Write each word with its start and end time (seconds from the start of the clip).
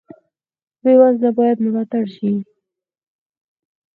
بې 0.81 0.93
وزله 0.99 1.29
باید 1.37 1.57
ملاتړ 1.65 2.03
شي 2.15 2.31